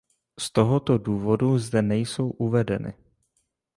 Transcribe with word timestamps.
Z 0.39 0.51
tohoto 0.51 0.97
důvodu 0.97 1.57
zde 1.57 1.81
nejsou 1.81 2.29
uvedeny. 2.29 2.93